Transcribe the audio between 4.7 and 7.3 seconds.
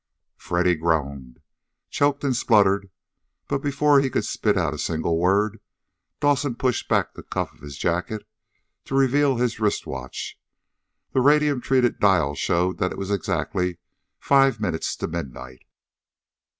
a single word, Dawson pushed back the